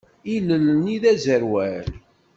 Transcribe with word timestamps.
Ilel-nni 0.35 0.97
d 1.01 1.03
aẓerwal. 1.11 1.87